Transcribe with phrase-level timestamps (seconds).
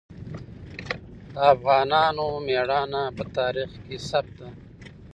[1.33, 4.49] د افغانانو ميړانه په تاریخ کې ثبت ده.